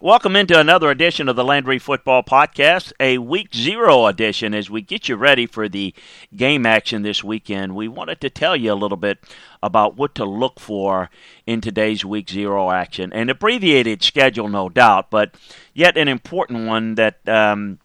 [0.00, 4.80] Welcome into another edition of the Landry Football Podcast, a week zero edition as we
[4.80, 5.92] get you ready for the
[6.36, 7.74] game action this weekend.
[7.74, 9.18] We wanted to tell you a little bit
[9.60, 11.10] about what to look for
[11.48, 13.12] in today's week zero action.
[13.12, 15.34] An abbreviated schedule, no doubt, but
[15.74, 17.80] yet an important one that um,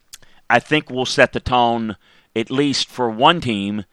[0.51, 1.97] I think will set the tone,
[2.35, 3.85] at least for one team,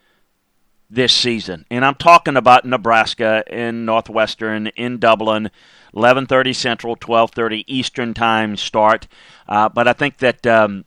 [0.90, 1.64] this season.
[1.70, 5.50] And I'm talking about Nebraska in Northwestern, in Dublin
[5.94, 9.06] 11:30 Central, 12:30 Eastern time start.
[9.48, 10.84] Uh, but I think that um,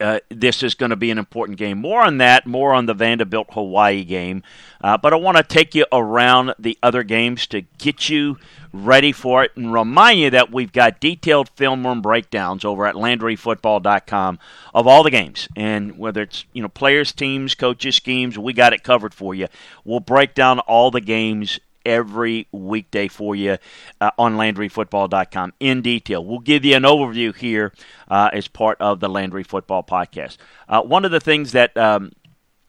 [0.00, 1.78] uh, this is going to be an important game.
[1.78, 4.42] More on that, more on the Vanderbilt Hawaii game.
[4.80, 8.38] Uh, but I want to take you around the other games to get you
[8.72, 12.94] ready for it and remind you that we've got detailed film room breakdowns over at
[12.94, 14.38] LandryFootball.com
[14.74, 15.48] of all the games.
[15.56, 19.48] And whether it's you know players, teams, coaches, schemes, we got it covered for you.
[19.84, 23.56] We'll break down all the games every weekday for you
[24.00, 26.22] uh, on LandryFootball.com in detail.
[26.24, 27.72] We'll give you an overview here
[28.08, 30.36] uh, as part of the Landry Football Podcast.
[30.68, 32.12] Uh, one of the things that um,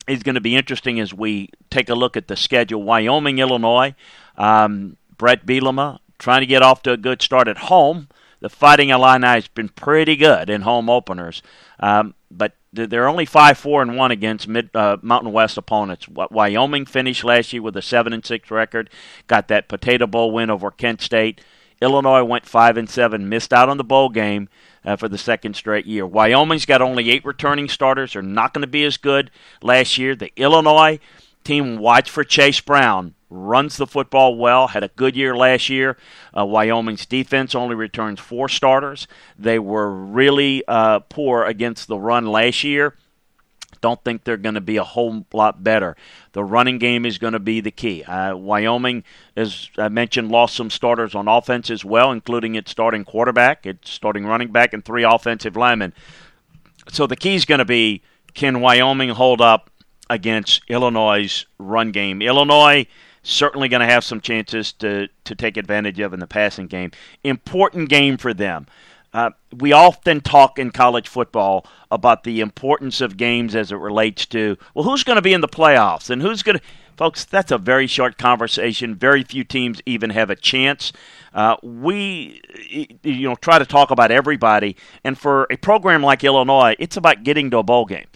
[0.07, 3.93] is going to be interesting as we take a look at the schedule Wyoming, Illinois,
[4.37, 8.07] um, Bret Bielema trying to get off to a good start at home.
[8.39, 11.41] The Fighting Illini has been pretty good in home openers,
[11.79, 16.07] um, but they're only five four and one against mid uh, Mountain West opponents.
[16.07, 18.89] Wyoming finished last year with a seven and six record,
[19.27, 21.41] got that Potato Bowl win over Kent State.
[21.81, 24.49] Illinois went five and seven, missed out on the bowl game
[24.83, 26.05] uh, for the second straight year.
[26.07, 30.15] Wyoming's got only eight returning starters; they're not going to be as good last year.
[30.15, 30.99] The Illinois
[31.43, 35.97] team, watch for Chase Brown runs the football well, had a good year last year.
[36.37, 39.07] Uh, Wyoming's defense only returns four starters.
[39.37, 42.95] They were really uh, poor against the run last year.
[43.81, 45.95] Don't think they're going to be a whole lot better.
[46.31, 48.03] The running game is going to be the key.
[48.03, 49.03] Uh, Wyoming,
[49.35, 53.91] as I mentioned, lost some starters on offense as well, including its starting quarterback, its
[53.91, 55.93] starting running back, and three offensive linemen.
[56.89, 58.01] So the key is going to be
[58.33, 59.69] can Wyoming hold up
[60.09, 62.21] against Illinois' run game?
[62.21, 62.87] Illinois
[63.27, 66.91] certainly going to have some chances to, to take advantage of in the passing game.
[67.23, 68.67] Important game for them.
[69.13, 74.25] Uh, we often talk in college football about the importance of games as it relates
[74.27, 76.63] to, well, who's going to be in the playoffs and who's going to.
[76.97, 78.95] Folks, that's a very short conversation.
[78.95, 80.91] Very few teams even have a chance.
[81.31, 82.41] Uh, we,
[83.03, 87.23] you know, try to talk about everybody, and for a program like Illinois, it's about
[87.23, 88.07] getting to a bowl game,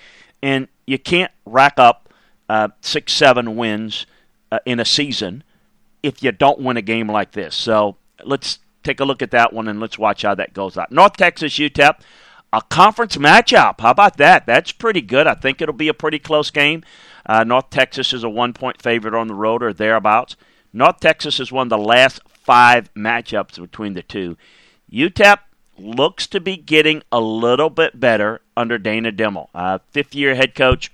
[0.42, 2.12] and you can't rack up
[2.50, 4.08] uh, six, seven wins
[4.52, 5.44] uh, in a season
[6.04, 7.56] if you don't win a game like this.
[7.56, 10.92] So let's take a look at that one and let's watch how that goes out.
[10.92, 12.00] North Texas UTEP,
[12.52, 13.80] a conference matchup.
[13.80, 14.46] How about that?
[14.46, 15.28] That's pretty good.
[15.28, 16.84] I think it'll be a pretty close game.
[17.26, 20.36] Uh, North Texas is a one point favorite on the road or thereabouts.
[20.74, 24.38] North Texas one of the last five matchups between the two.
[24.92, 25.40] UTEP
[25.78, 30.56] looks to be getting a little bit better under Dana Dimel, uh, fifth year head
[30.56, 30.92] coach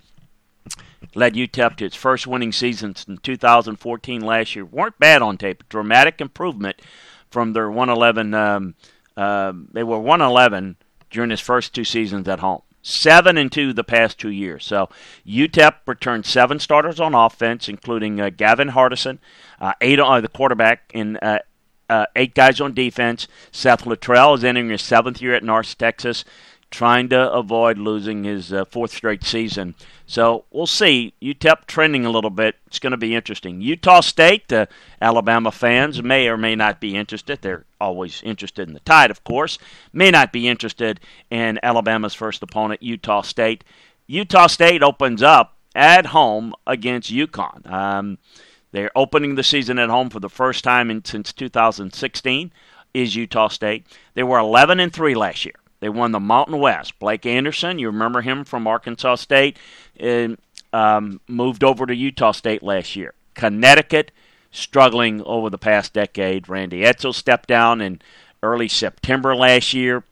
[1.16, 4.66] led UTEP to its first winning season in 2014 last year.
[4.66, 5.68] weren't bad on tape.
[5.70, 6.82] Dramatic improvement
[7.30, 8.34] from their 111.
[8.34, 8.76] Um,
[9.16, 10.78] uh, they were 111
[11.10, 12.62] during his first two seasons at home.
[12.82, 14.66] Seven and two the past two years.
[14.66, 14.90] So
[15.26, 19.18] UTEP returned seven starters on offense, including uh, Gavin Hardison,
[19.60, 21.40] uh, eight on uh, the quarterback, and uh,
[21.90, 23.28] uh, eight guys on defense.
[23.52, 26.24] Seth Littrell is entering his seventh year at North Texas
[26.70, 29.74] trying to avoid losing his uh, fourth straight season.
[30.06, 31.14] So we'll see.
[31.22, 32.56] UTEP trending a little bit.
[32.68, 33.62] It's going to be interesting.
[33.62, 34.66] Utah State, uh,
[35.02, 37.42] Alabama fans may or may not be interested.
[37.42, 39.58] They're always interested in the Tide, of course.
[39.94, 41.00] May not be interested
[41.30, 43.64] in Alabama's first opponent, Utah State.
[44.06, 47.70] Utah State opens up at home against UConn.
[47.70, 48.18] Um,
[48.72, 52.52] They're opening the season at home for the first time in, since 2016.
[52.94, 53.86] Is Utah State?
[54.16, 55.56] They were 11 and three last year.
[55.80, 56.98] They won the Mountain West.
[57.00, 59.58] Blake Anderson, you remember him from Arkansas State,
[60.00, 60.38] and,
[60.74, 63.14] um, moved over to Utah State last year.
[63.36, 64.12] Connecticut
[64.52, 66.50] struggling over the past decade.
[66.50, 68.02] Randy Edsall stepped down in
[68.42, 70.04] early September last year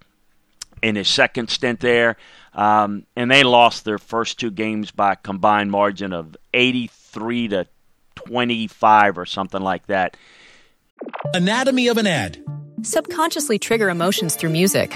[0.82, 2.16] in his second stint there,
[2.54, 7.68] um, and they lost their first two games by a combined margin of 83 to
[8.16, 10.16] 25 or something like that.
[11.34, 12.44] Anatomy of an ad.
[12.82, 14.96] Subconsciously trigger emotions through music.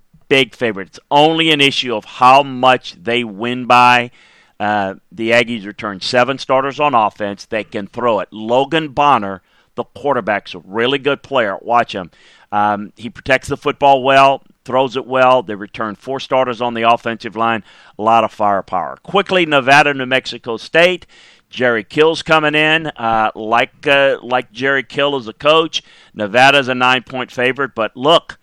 [0.31, 0.87] big favorite.
[0.87, 4.11] It's Only an issue of how much they win by.
[4.57, 7.43] Uh, the Aggies returned seven starters on offense.
[7.43, 8.29] They can throw it.
[8.31, 9.41] Logan Bonner,
[9.75, 11.57] the quarterback's a really good player.
[11.61, 12.11] Watch him.
[12.49, 15.43] Um, he protects the football well, throws it well.
[15.43, 17.65] They return four starters on the offensive line.
[17.99, 18.99] A lot of firepower.
[19.03, 21.05] Quickly, Nevada, New Mexico State.
[21.49, 22.87] Jerry Kill's coming in.
[22.87, 25.83] Uh, like uh, like Jerry Kill as a coach,
[26.13, 27.75] Nevada's a nine point favorite.
[27.75, 28.39] But look,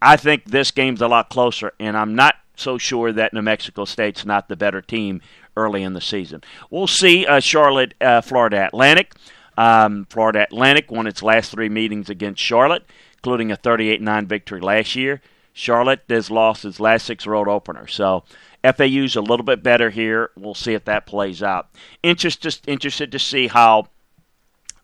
[0.00, 3.84] I think this game's a lot closer, and I'm not so sure that New Mexico
[3.84, 5.20] State's not the better team
[5.56, 6.42] early in the season.
[6.70, 7.26] We'll see.
[7.26, 9.14] Uh, Charlotte, uh, Florida Atlantic.
[9.56, 12.84] Um, Florida Atlantic won its last three meetings against Charlotte,
[13.16, 15.20] including a 38 9 victory last year.
[15.52, 17.92] Charlotte has lost its last six road openers.
[17.92, 18.22] So
[18.62, 20.30] FAU's a little bit better here.
[20.36, 21.68] We'll see if that plays out.
[22.04, 23.88] Interested, interested to see how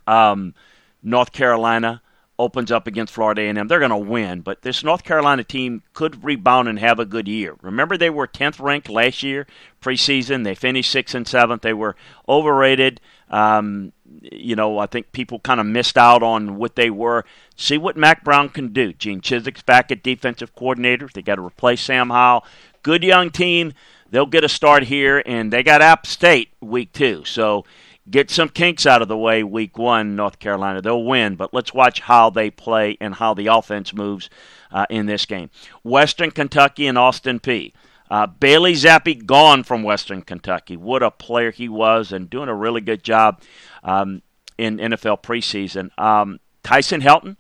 [0.08, 0.55] um,
[1.02, 2.02] North Carolina
[2.39, 3.69] opens up against Florida A&M.
[3.69, 7.29] They're going to win, but this North Carolina team could rebound and have a good
[7.29, 7.55] year.
[7.63, 9.47] Remember, they were 10th ranked last year
[9.81, 10.45] preseason.
[10.45, 11.63] They finished sixth and seventh.
[11.63, 11.95] They were
[12.29, 13.01] overrated.
[13.31, 17.25] Um, you know, I think people kind of missed out on what they were.
[17.57, 18.93] See what Mack Brown can do.
[18.93, 21.09] Gene Chizik's back at defensive coordinator.
[21.13, 22.45] They got to replace Sam Howell.
[22.83, 23.73] Good young team.
[24.11, 27.25] They'll get a start here, and they got App State week two.
[27.25, 27.65] So
[28.11, 30.83] get some kinks out of the way week one, North Carolina.
[30.83, 34.29] They'll win, but let's watch how they play and how the offense moves
[34.71, 35.51] uh, in this game.
[35.83, 37.73] Western Kentucky and Austin Peay
[38.11, 40.77] Uh, Bailey Zappe gone from Western Kentucky.
[40.77, 43.41] What a player he was and doing a really good job
[43.83, 44.23] um,
[44.59, 45.91] in NFL preseason.
[45.99, 47.37] Um, Tyson Helton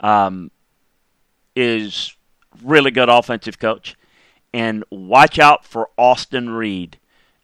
[0.00, 0.50] um,
[1.56, 2.14] is
[2.62, 3.96] really good offensive coach.
[4.52, 6.98] And watch out for Austin Reed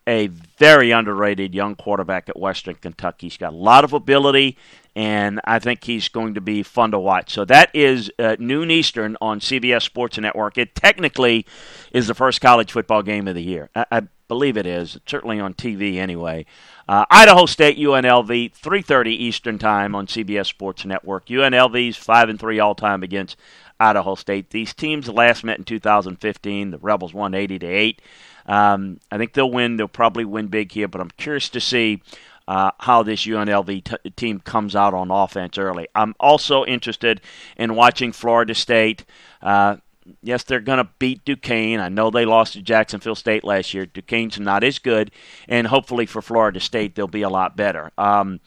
[0.07, 3.27] a very underrated young quarterback at Western Kentucky.
[3.27, 4.57] He's got a lot of ability,
[4.95, 7.33] and I think he's going to be fun to watch.
[7.33, 10.59] So that is uh, noon Eastern on CBS Sports Network.
[10.59, 11.45] It technically
[11.93, 13.69] is the first college football game of the year.
[13.75, 14.99] I, I believe it is.
[15.07, 16.47] Certainly on TV anyway.
[16.89, 21.27] Uh, Idaho State UNLV 3:30 Eastern Time on CBS Sports Network.
[21.27, 23.37] UNLV's five and three all time against
[23.81, 24.51] Idaho State.
[24.51, 26.71] These teams last met in 2015.
[26.71, 28.01] The Rebels won 80 to eight.
[28.47, 29.77] Um, I think they'll win.
[29.77, 32.03] They'll probably win big here, but I'm curious to see
[32.49, 35.89] uh, how this UNLV t- team comes out on offense early.
[35.95, 37.21] I'm also interested
[37.57, 39.05] in watching Florida State.
[39.43, 39.77] Uh,
[40.23, 41.81] yes, they're going to beat Duquesne.
[41.81, 43.87] I know they lost to Jacksonville State last year.
[43.87, 45.11] Duquesne's not as good,
[45.49, 47.91] and hopefully for Florida State, they'll be a lot better.
[47.99, 48.41] Um,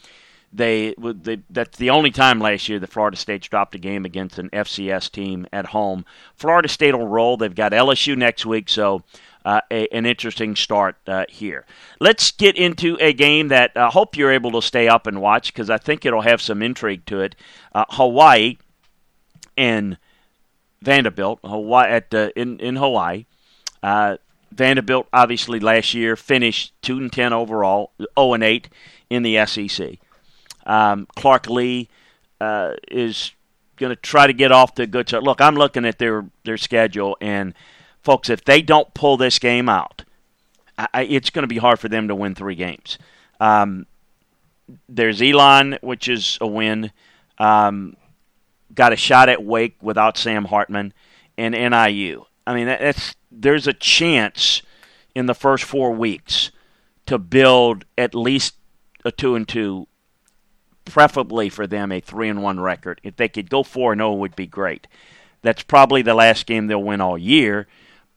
[0.52, 4.40] they, they that's the only time last year that Florida State's dropped a game against
[4.40, 6.06] an FCS team at home.
[6.36, 7.38] Florida State will roll.
[7.38, 9.04] They've got LSU next week, so
[9.46, 11.66] uh, a, an interesting start uh, here.
[12.00, 15.22] Let's get into a game that I uh, hope you're able to stay up and
[15.22, 17.36] watch because I think it'll have some intrigue to it.
[17.74, 18.58] Uh, Hawaii
[19.58, 19.98] and
[20.82, 23.26] Vanderbilt, Hawaii at in in Hawaii.
[23.82, 24.18] Uh,
[24.52, 28.70] Vanderbilt obviously last year finished two and ten overall, zero and eight
[29.10, 30.00] in the SEC.
[30.66, 31.88] Um, Clark Lea
[32.42, 33.32] uh, is
[33.78, 35.24] going to try to get off the good start.
[35.24, 37.54] Look, I'm looking at their their schedule and
[38.10, 40.04] folks, if they don't pull this game out,
[40.80, 42.98] I, it's going to be hard for them to win three games.
[43.40, 43.86] Um,
[44.88, 46.92] there's Elon, which is a win.
[47.38, 47.96] um,
[48.74, 50.92] got a shot at Wake without Sam Hartman,
[51.38, 52.26] and NIU.
[52.48, 54.64] I mean, that's there's a chance
[55.14, 56.50] in the first four weeks
[57.06, 58.56] to build at least
[59.06, 59.88] a two and two,
[60.84, 63.02] preferably for them a three and one record.
[63.04, 64.88] If they could go four and zero, would be great.
[65.44, 67.68] That's probably the last game they'll win all year,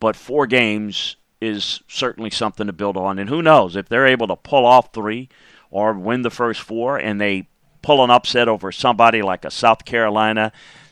[0.03, 3.21] but four games is certainly something to build on.
[3.21, 5.29] And who knows if they're able to pull off three
[5.71, 7.47] or win the first four, and they
[7.83, 10.51] pull an upset over somebody like a South Carolina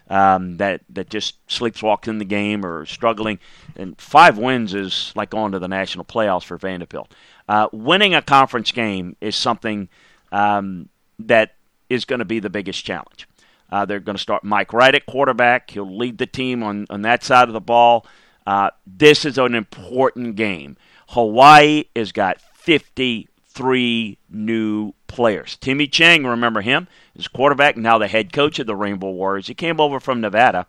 [0.09, 3.41] um, that that just sleepwalks in the game or struggling.
[3.75, 7.13] And five wins is like going to the national playoffs for Vanderbilt.
[7.49, 9.89] Uh, winning a conference game is something
[10.31, 10.89] um,
[11.19, 11.57] that
[11.89, 13.27] is going to be the biggest challenge.
[13.71, 15.71] Uh, they're going to start Mike Wright at quarterback.
[15.71, 18.07] He'll lead the team on, on that side of the ball.
[18.47, 20.77] Uh, this is an important game.
[21.09, 25.57] Hawaii has got 53 new players.
[25.57, 29.47] Timmy Chang, remember him, is quarterback, now the head coach of the Rainbow Warriors.
[29.47, 30.67] He came over from Nevada.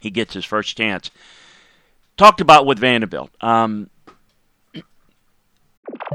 [0.00, 1.10] He gets his first chance.
[2.16, 3.30] Talked about with Vanderbilt.
[3.40, 3.90] Um,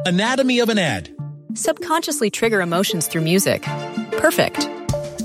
[0.05, 1.15] Anatomy of an ad.
[1.53, 3.63] Subconsciously trigger emotions through music.
[4.13, 4.67] Perfect.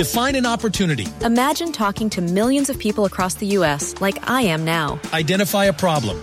[0.00, 1.06] Define an opportunity.
[1.20, 3.94] Imagine talking to millions of people across the U.S.
[4.00, 4.98] like I am now.
[5.12, 6.22] Identify a problem.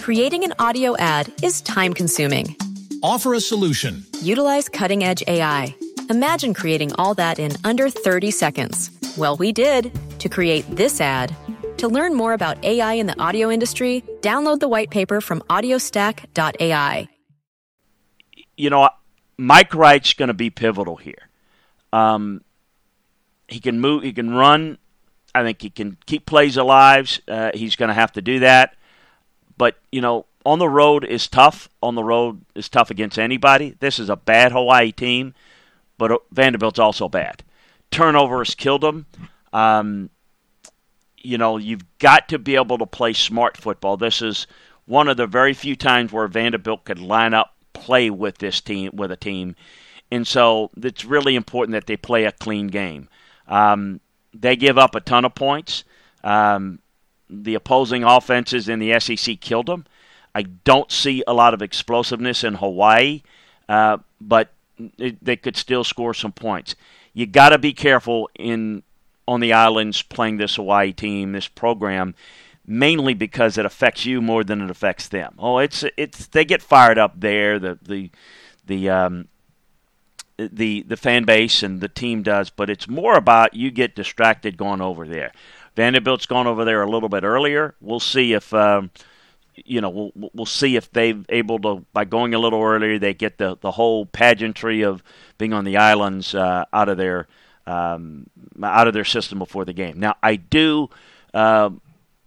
[0.00, 2.56] Creating an audio ad is time consuming.
[3.02, 4.02] Offer a solution.
[4.22, 5.76] Utilize cutting edge AI.
[6.08, 8.90] Imagine creating all that in under 30 seconds.
[9.18, 11.36] Well, we did to create this ad.
[11.76, 17.08] To learn more about AI in the audio industry, download the white paper from audiostack.ai.
[18.56, 18.88] You know,
[19.36, 21.28] Mike Wright's going to be pivotal here.
[21.92, 22.40] Um,
[23.48, 24.78] he can move, he can run.
[25.34, 27.18] I think he can keep plays alive.
[27.26, 28.74] Uh, he's going to have to do that.
[29.56, 31.68] But, you know, on the road is tough.
[31.82, 33.74] On the road is tough against anybody.
[33.80, 35.34] This is a bad Hawaii team,
[35.98, 37.42] but uh, Vanderbilt's also bad.
[37.90, 39.06] Turnovers killed them.
[39.52, 40.10] Um,
[41.18, 43.96] you know, you've got to be able to play smart football.
[43.96, 44.46] This is
[44.86, 48.90] one of the very few times where Vanderbilt could line up, play with this team,
[48.94, 49.54] with a team,
[50.10, 53.08] and so it's really important that they play a clean game.
[53.48, 54.00] Um,
[54.32, 55.84] they give up a ton of points.
[56.22, 56.80] Um,
[57.30, 59.86] the opposing offenses in the SEC killed them.
[60.34, 63.22] I don't see a lot of explosiveness in Hawaii,
[63.68, 64.50] uh, but
[64.98, 66.74] it, they could still score some points.
[67.12, 68.82] You got to be careful in
[69.26, 72.14] on the islands playing this Hawaii team, this program,
[72.66, 75.34] mainly because it affects you more than it affects them.
[75.38, 77.58] Oh, it's it's they get fired up there.
[77.58, 78.10] The the
[78.66, 79.28] the um,
[80.38, 84.56] the the fan base and the team does, but it's more about you get distracted
[84.56, 85.32] going over there.
[85.74, 87.74] Vanderbilt's gone over there a little bit earlier.
[87.80, 88.90] We'll see if um,
[89.54, 93.14] you know we'll we'll see if they've able to by going a little earlier they
[93.14, 95.02] get the the whole pageantry of
[95.38, 97.26] being on the islands uh, out of their
[97.66, 98.28] um,
[98.62, 99.98] out of their system before the game.
[99.98, 100.88] Now I do.
[101.34, 101.70] Uh,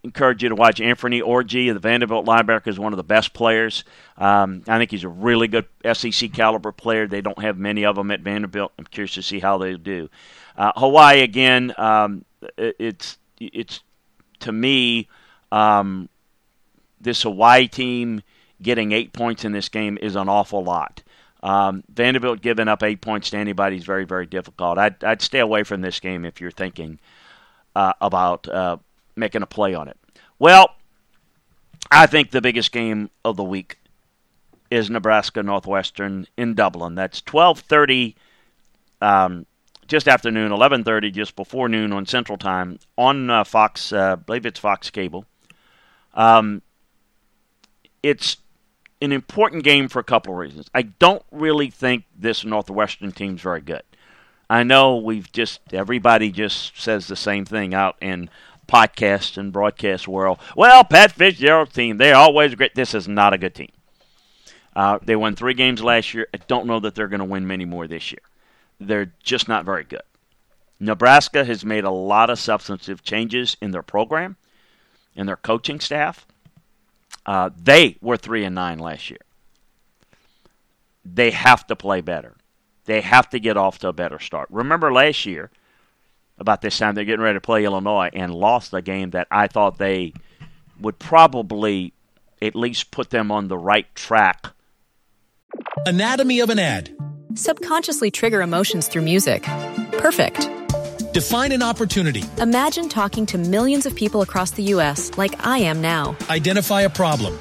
[0.04, 3.84] encourage you to watch Anthony Orji, the Vanderbilt linebacker, is one of the best players.
[4.18, 7.08] Um, I think he's a really good SEC caliber player.
[7.08, 8.72] They don't have many of them at Vanderbilt.
[8.78, 10.10] I'm curious to see how they do.
[10.58, 11.74] Uh, Hawaii again.
[11.78, 12.26] Um,
[12.58, 13.82] it, it's it's
[14.40, 15.08] to me
[15.52, 16.10] um,
[17.00, 18.22] this Hawaii team
[18.62, 21.04] getting eight points in this game is an awful lot.
[21.44, 24.78] Um, Vanderbilt giving up eight points to anybody is very very difficult.
[24.78, 27.00] I'd, I'd stay away from this game if you're thinking
[27.76, 28.78] uh, about uh,
[29.16, 29.98] making a play on it.
[30.40, 30.76] Well,
[31.92, 33.78] I think the biggest game of the week
[34.70, 36.96] is Nebraska Northwestern in Dublin.
[36.96, 38.16] That's 12:30
[39.02, 39.46] um,
[39.88, 44.16] just after noon, 11:30 just before noon on Central Time on uh, Fox, uh, I
[44.16, 45.26] believe it's Fox Cable.
[46.14, 46.62] Um,
[48.02, 48.38] it's
[49.02, 50.70] an important game for a couple of reasons.
[50.74, 53.84] I don't really think this Northwestern team's very good.
[54.50, 58.30] I know we've just everybody just says the same thing out in
[58.72, 60.40] podcast and broadcast world.
[60.56, 62.74] Well, Pat Fitzgerald's team, they're always great.
[62.76, 63.72] This is not a good team.
[64.76, 66.28] Uh, they won three games last year.
[66.34, 68.22] I don't know that they're going to win many more this year.
[68.80, 70.02] They're just not very good.
[70.80, 74.38] Nebraska has made a lot of substantive changes in their program,
[75.16, 76.26] in their coaching staff.
[77.26, 79.20] Uh, they were three and nine last year.
[81.04, 82.36] They have to play better.
[82.86, 84.48] They have to get off to a better start.
[84.50, 85.52] Remember last year,
[86.42, 89.48] about this time they're getting ready to play Illinois and lost a game that I
[89.48, 90.14] thought they
[90.82, 91.94] would probably
[92.42, 94.48] at least put them on the right track.
[95.86, 96.94] Anatomy of an ad.
[97.36, 99.44] Subconsciously trigger emotions through music.
[100.00, 100.50] Perfect.
[101.14, 102.24] Define an opportunity.
[102.40, 105.18] Imagine talking to millions of people across the U.S.
[105.18, 106.16] like I am now.
[106.30, 107.38] Identify a problem.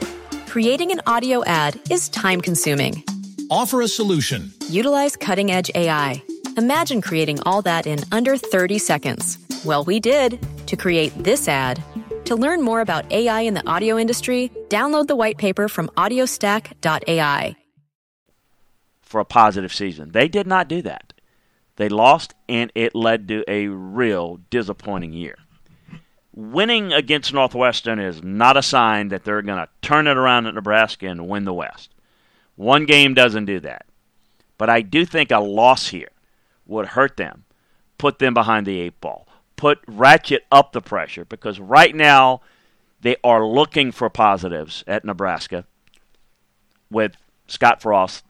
[0.47, 3.04] Creating an audio ad is time consuming.
[3.50, 4.52] Offer a solution.
[4.69, 6.23] Utilize cutting edge AI.
[6.61, 9.38] Imagine creating all that in under 30 seconds.
[9.64, 11.83] Well, we did to create this ad.
[12.26, 17.57] To learn more about AI in the audio industry, download the white paper from audiostack.ai.
[19.00, 20.11] For a positive season.
[20.11, 21.14] They did not do that.
[21.76, 25.38] They lost, and it led to a real disappointing year.
[26.35, 30.55] Winning against Northwestern is not a sign that they're going to turn it around at
[30.55, 31.95] Nebraska and win the West.
[32.57, 33.87] One game doesn't do that.
[34.59, 36.11] But I do think a loss here
[36.70, 37.44] would hurt them,
[37.98, 42.40] put them behind the eight ball, put ratchet up the pressure because right now
[43.00, 45.64] they are looking for positives at Nebraska
[46.90, 48.24] with Scott Frost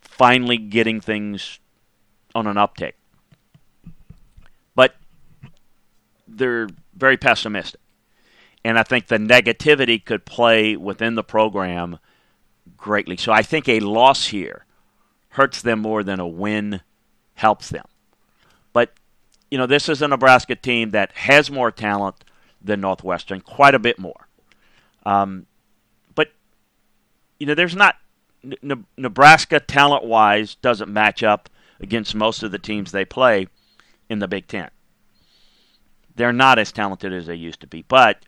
[0.00, 1.58] finally getting things
[2.34, 2.92] on an uptick.
[4.74, 4.94] But
[6.26, 7.80] they're very pessimistic.
[8.64, 11.98] And I think the negativity could play within the program
[12.76, 13.16] greatly.
[13.16, 14.64] So I think a loss here
[15.30, 16.80] hurts them more than a win
[17.34, 17.84] helps them.
[18.72, 18.92] But,
[19.50, 22.24] you know, this is a Nebraska team that has more talent
[22.62, 24.28] than Northwestern, quite a bit more.
[25.04, 25.46] Um,
[26.14, 26.28] but,
[27.38, 27.96] you know, there's not.
[28.98, 31.48] Nebraska, talent wise, doesn't match up
[31.80, 33.48] against most of the teams they play
[34.10, 34.70] in the Big Ten.
[36.14, 38.24] They're not as talented as they used to be, but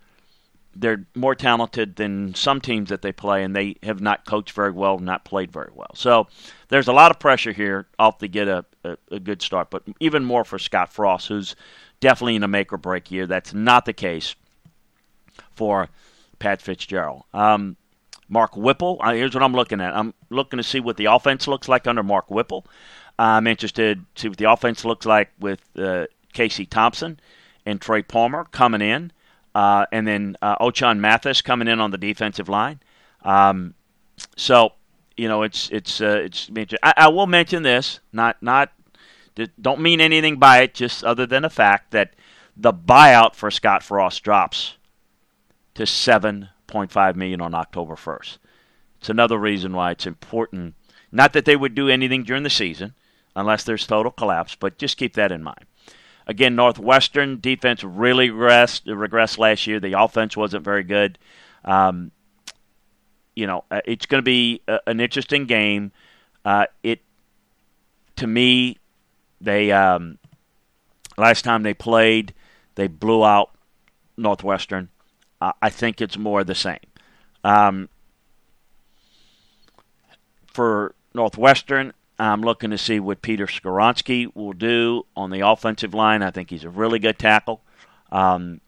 [0.79, 4.71] they're more talented than some teams that they play, and they have not coached very
[4.71, 5.91] well, not played very well.
[5.95, 6.27] So
[6.69, 9.83] there's a lot of pressure here off to get a, a, a good start, but
[10.01, 11.57] even more for Scott Frost, who's
[12.01, 13.27] definitely in a make or break year.
[13.27, 14.35] That's not the case
[15.55, 15.89] for
[16.39, 17.25] Pat Fitzgerald.
[17.33, 17.77] Um,
[18.29, 19.97] Mark Whipple, uh, here's what I'm looking at.
[19.97, 22.67] I'm looking to see what the offense looks like under Mark Whipple.
[23.19, 27.19] I'm interested to see what the offense looks like with uh, Casey Thompson
[27.65, 29.13] and Trey Palmer coming in,
[29.57, 32.79] uh, and then uh, Ochaun Mathis coming in on the defensive line.
[33.25, 33.73] Um,
[34.37, 34.75] so,
[35.17, 36.51] you know, it's it's uh, it's.
[36.83, 38.71] I, I will mention this, not not
[39.59, 42.13] don't mean anything by it, just other than the fact that
[42.55, 44.77] the buyout for Scott Frost drops
[45.73, 48.37] to 7.5 million on October 1st.
[48.99, 50.75] It's another reason why it's important.
[51.11, 52.93] Not that they would do anything during the season,
[53.35, 55.65] unless there's total collapse, but just keep that in mind.
[56.27, 59.79] Again, Northwestern defense really regressed, regressed last year.
[59.79, 61.19] The offense wasn't very good.
[61.65, 62.11] Um,
[63.37, 65.93] you know, uh, it's going to be a, an interesting game.
[66.45, 67.01] Uh, it,
[68.17, 68.79] to me,
[69.41, 70.19] they um,
[71.17, 72.35] last time they played,
[72.75, 73.51] they blew out
[74.17, 74.89] Northwestern.
[75.41, 76.79] Uh, I think it's more the same.
[77.45, 77.89] Um,
[80.47, 86.23] for Northwestern, I'm looking to see what Peter Skoronski will do on the offensive line.
[86.23, 87.63] I think he's a really good tackle.
[88.11, 88.61] Um,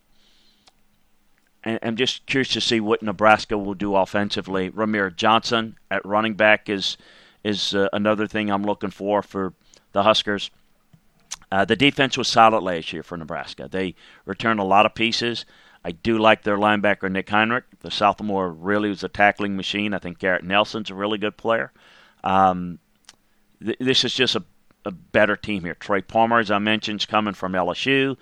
[1.65, 4.71] and I'm just curious to see what Nebraska will do offensively.
[4.71, 6.97] Rahmir Johnson at running back is
[7.45, 9.55] is uh, another thing I'm looking for for
[9.93, 10.51] the Huskers.
[11.51, 13.69] Uh, the defense was solid last year for Nebraska.
[13.71, 13.95] They
[14.27, 15.47] returned a lot of pieces.
[15.85, 17.63] I do like their linebacker Nick Henrich.
[17.81, 19.95] The sophomore really was a tackling machine.
[19.95, 21.73] I think Garrett Nelson's a really good player.
[22.25, 22.81] Um,
[23.65, 24.45] th- this is just a,
[24.85, 25.75] a, better team here.
[25.75, 28.17] Trey Palmer, as I mentioned, is coming from LSU.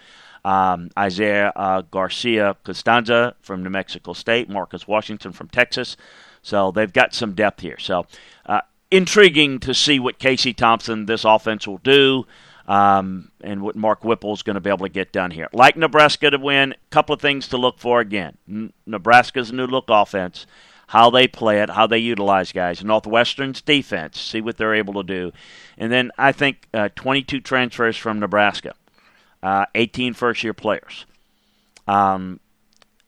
[0.44, 4.48] Um, Isaiah uh, Garcia Costanza from New Mexico State.
[4.48, 5.96] Marcus Washington from Texas.
[6.42, 7.78] So they've got some depth here.
[7.78, 8.06] So
[8.46, 12.26] uh, intriguing to see what Casey Thompson, this offense, will do.
[12.68, 15.48] Um, and what Mark Whipple is going to be able to get done here.
[15.52, 18.38] Like Nebraska to win, a couple of things to look for again.
[18.48, 20.46] N- Nebraska's new look offense
[20.88, 22.84] how they play it, how they utilize guys.
[22.84, 25.32] Northwestern's defense, see what they're able to do.
[25.76, 28.74] And then I think uh, 22 transfers from Nebraska,
[29.42, 31.06] uh, 18 first year players.
[31.88, 32.40] Um,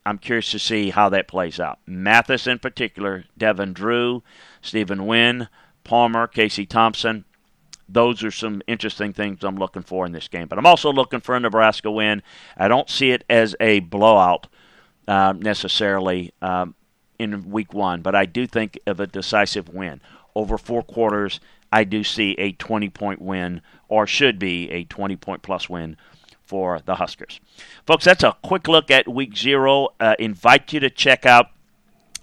[0.04, 1.78] I'm curious to see how that plays out.
[1.86, 4.22] Mathis, in particular, Devin Drew,
[4.62, 5.48] Stephen Wynn,
[5.84, 7.24] Palmer, Casey Thompson.
[7.88, 10.48] Those are some interesting things I'm looking for in this game.
[10.48, 12.22] But I'm also looking for a Nebraska win.
[12.56, 14.46] I don't see it as a blowout
[15.06, 16.32] uh, necessarily.
[16.42, 16.74] Um,
[17.18, 20.00] in week one, but I do think of a decisive win.
[20.34, 21.40] Over four quarters,
[21.72, 25.96] I do see a 20 point win, or should be a 20 point plus win
[26.42, 27.40] for the Huskers.
[27.86, 29.88] Folks, that's a quick look at week zero.
[30.00, 31.50] Uh, invite you to check out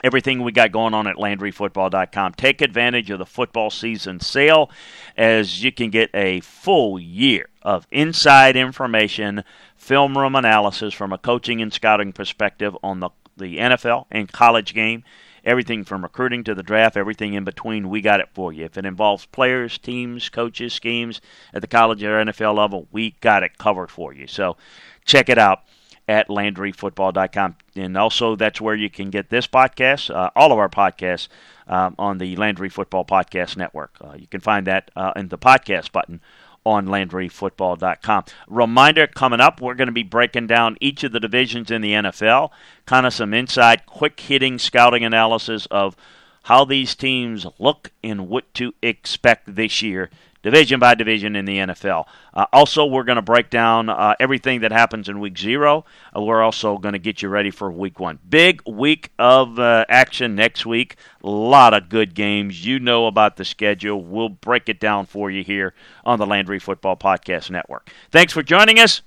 [0.03, 2.33] everything we got going on at LandryFootball.com.
[2.33, 4.69] Take advantage of the football season sale
[5.17, 9.43] as you can get a full year of inside information,
[9.75, 14.73] film room analysis from a coaching and scouting perspective on the, the NFL and college
[14.73, 15.03] game.
[15.43, 18.65] Everything from recruiting to the draft, everything in between, we got it for you.
[18.65, 21.21] If it involves players, teams, coaches, schemes
[21.53, 24.25] at the college or NFL level, we got it covered for you.
[24.25, 24.57] So
[25.05, 25.61] check it out
[26.07, 27.55] at LandryFootball.com.
[27.75, 31.27] And also, that's where you can get this podcast, uh, all of our podcasts,
[31.67, 33.95] um, on the Landry Football Podcast Network.
[34.01, 36.21] Uh, you can find that uh, in the podcast button
[36.65, 38.25] on LandryFootball.com.
[38.47, 41.93] Reminder coming up, we're going to be breaking down each of the divisions in the
[41.93, 42.49] NFL,
[42.85, 45.95] kind of some inside, quick hitting scouting analysis of
[46.43, 50.09] how these teams look and what to expect this year
[50.45, 52.05] division by division in the NFL.
[52.31, 55.85] Uh, also, we're going to break down uh, everything that happens in week zero.
[56.15, 58.19] Uh, we're also going to get you ready for week one.
[58.29, 60.97] Big week of uh, action next week.
[61.23, 62.63] A lot of good games.
[62.63, 63.99] You know about the schedule.
[63.99, 65.73] We'll break it down for you here
[66.05, 67.91] on the Landry Football Podcast Network.
[68.11, 69.01] Thanks for joining us.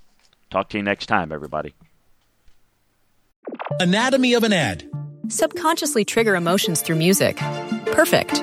[0.50, 1.72] Talk to you next time, everybody.
[3.78, 4.90] Anatomy of an ad.
[5.28, 7.36] Subconsciously trigger emotions through music.
[7.86, 8.42] Perfect.